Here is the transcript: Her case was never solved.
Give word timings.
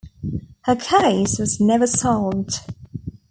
Her 0.63 0.75
case 0.75 1.37
was 1.37 1.59
never 1.59 1.85
solved. 1.85 2.61